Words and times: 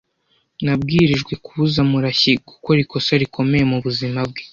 Nabwirijwe 0.63 1.33
kubuza 1.43 1.79
Murashyi 1.89 2.31
gukora 2.49 2.77
ikosa 2.85 3.11
rikomeye 3.21 3.63
mubuzima 3.71 4.19
bwe. 4.29 4.43